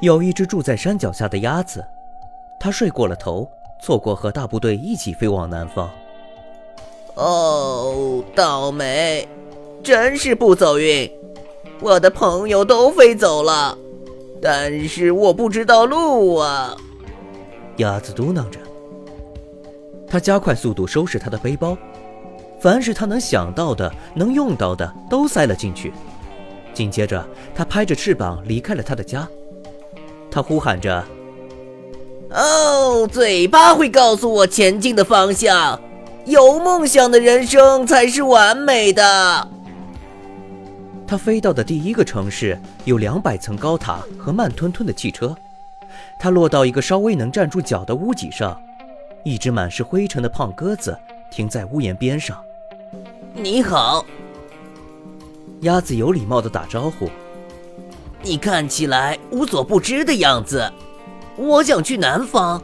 [0.00, 1.84] 有一只住在山脚下的鸭子，
[2.60, 5.90] 它睡过了头，错过和大部队一起飞往南方。
[7.14, 9.26] 哦，倒霉，
[9.82, 11.10] 真是不走运！
[11.80, 13.76] 我的朋友都飞走了，
[14.40, 16.76] 但是我不知道路啊。
[17.78, 18.60] 鸭子嘟囔着，
[20.06, 21.76] 它加快速度收拾它的背包，
[22.60, 25.92] 凡是他能想到的、能用到的都塞了进去。
[26.72, 29.28] 紧接着，它拍着翅膀离开了它的家。
[30.30, 31.04] 他呼喊着
[32.30, 35.80] ：“哦，嘴巴会告诉我前进的方向。
[36.26, 39.48] 有梦想的人生才是完美的。”
[41.06, 45.34] 他飞到的第一个城市有两百层高塔和慢吞吞的汽车。
[46.18, 48.60] 他落到一个稍微能站住脚的屋脊上，
[49.24, 50.94] 一只满是灰尘的胖鸽子
[51.30, 52.38] 停在屋檐边上。
[53.32, 54.04] “你好。”
[55.62, 57.08] 鸭子有礼貌地打招呼。
[58.28, 60.70] 你看起来无所不知的样子。
[61.34, 62.60] 我想去南方，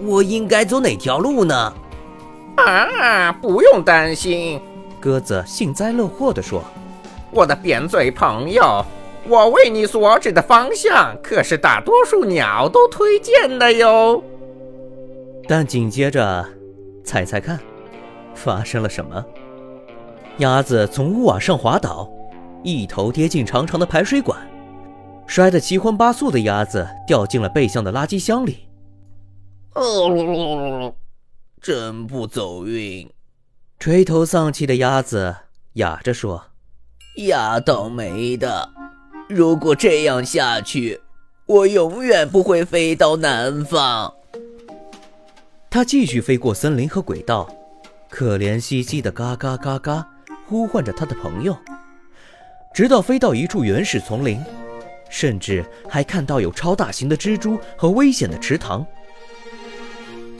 [0.00, 1.74] 我应该走哪条路呢？
[2.56, 4.58] 啊，不用担心，
[4.98, 6.64] 鸽子幸灾乐祸地说
[7.30, 8.82] ：“我的扁嘴朋友，
[9.28, 14.24] 我为你所指的方向可是大多数鸟都推荐的哟。”
[15.46, 16.42] 但紧接着，
[17.04, 17.60] 猜猜看，
[18.34, 19.22] 发生了什么？
[20.38, 22.08] 鸭子从屋瓦上滑倒，
[22.62, 24.38] 一头跌进长长的排水管。
[25.32, 28.68] 摔得七荤八素的鸭子掉进了背向的垃圾箱里。
[29.72, 30.92] 哦，
[31.58, 33.10] 真不走运！
[33.78, 35.34] 垂头丧气的鸭子
[35.72, 36.48] 哑着说
[37.24, 38.68] ：“鸭倒霉的！
[39.26, 41.00] 如果这样下去，
[41.46, 44.12] 我永远不会飞到南方。”
[45.70, 47.48] 它继续飞过森林和轨道，
[48.10, 50.06] 可怜兮兮的嘎嘎嘎嘎
[50.46, 51.56] 呼唤着它的朋友，
[52.74, 54.38] 直到飞到一处原始丛林。
[55.12, 58.84] 甚至还看到有超大型的蜘蛛和危险的池塘。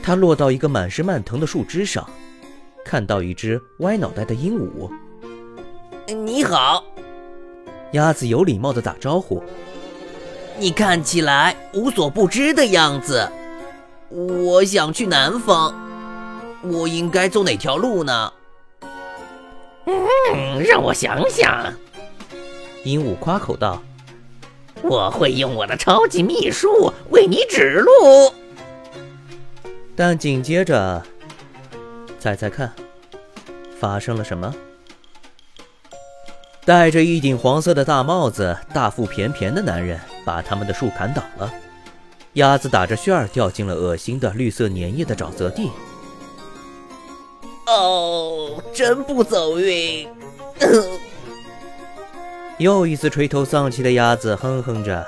[0.02, 2.08] 他落到一个满是蔓藤的树枝上，
[2.82, 4.90] 看到一只歪脑袋的鹦鹉。
[6.08, 6.82] 你好，
[7.92, 9.44] 鸭子有礼貌的打招呼。
[10.58, 13.30] 你看起来无所不知的样子。
[14.08, 15.74] 我想去南方，
[16.62, 18.32] 我应该走哪条路呢？
[19.84, 21.70] 嗯，让我想想。
[22.84, 23.82] 鹦鹉夸口道。
[24.82, 28.32] 我会用我的超级秘术为你指路，
[29.94, 31.02] 但紧接着，
[32.18, 32.72] 猜猜看，
[33.78, 34.54] 发生了什么？
[36.64, 41.52] 戴着一顶黄色的大帽子、大腹便便的男人把他们的树砍倒了，
[42.34, 45.70] 鸭子打着旋儿掉进了恶心的绿色粘液的沼泽地。
[47.66, 50.08] 哦，真不走运。
[52.62, 55.06] 又一次垂头丧气的鸭子哼哼着：“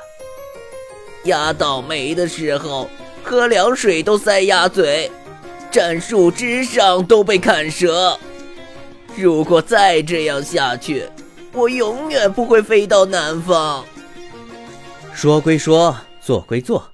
[1.24, 2.90] 鸭倒霉的时候，
[3.22, 5.10] 喝凉水都塞鸭嘴，
[5.70, 8.18] 站树枝上都被砍折。
[9.16, 11.08] 如果再这样下去，
[11.52, 13.84] 我永远不会飞到南方。”
[15.14, 16.90] 说归说，做归做，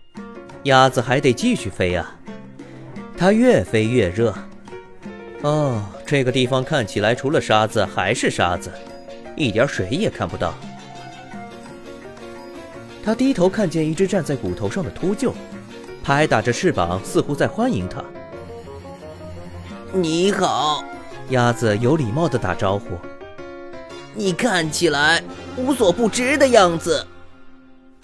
[0.65, 2.15] 鸭子还得继续飞啊。
[3.17, 4.35] 它越飞越热。
[5.41, 8.71] 哦，这个地方看起来除了沙子还是沙子。
[9.37, 10.55] 一点水也看不到。
[13.03, 15.33] 他低头看见一只站在骨头上的秃鹫，
[16.03, 18.05] 拍打着翅膀，似乎在欢迎他。
[19.93, 20.85] 你好，
[21.31, 22.99] 鸭子有礼貌的打招呼。
[24.15, 25.23] 你看起来
[25.57, 27.07] 无所不知的样子。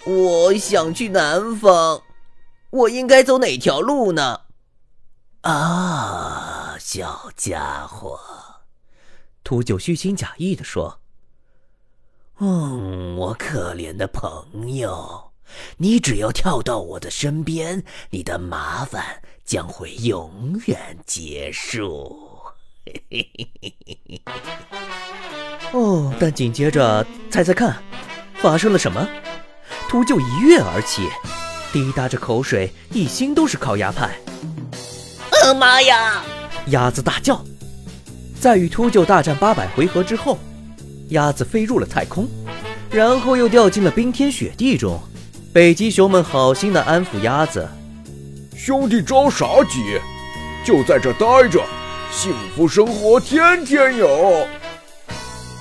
[0.05, 2.01] 我想去南方，
[2.71, 4.41] 我应该走哪条路呢？
[5.41, 8.19] 啊，小家伙，
[9.43, 10.99] 秃鹫虚情假意的说。
[12.39, 15.31] 嗯，我可怜的朋友，
[15.77, 22.15] 你只要跳到我的身边，你的麻烦将会永远结束。
[25.73, 27.81] 哦，但紧接着，猜猜看，
[28.35, 29.07] 发生了什么？
[29.89, 31.09] 秃鹫一跃而起，
[31.73, 34.15] 滴答着口水，一心都是烤鸭派。
[35.31, 36.23] 呃，妈呀！
[36.67, 37.43] 鸭子大叫。
[38.39, 40.37] 在与秃鹫大战八百回合之后。
[41.09, 42.27] 鸭子飞入了太空，
[42.89, 44.99] 然后又掉进了冰天雪地中。
[45.53, 47.67] 北极熊们好心地安抚鸭子
[48.55, 49.99] ：“兄弟着啥急？
[50.65, 51.63] 就在这待着，
[52.11, 54.45] 幸福生活天天有。”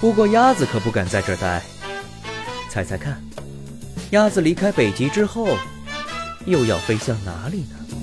[0.00, 1.62] 不过鸭子可不敢在这待。
[2.68, 3.22] 猜猜看，
[4.10, 5.56] 鸭子离开北极之后，
[6.44, 7.95] 又要飞向哪里呢？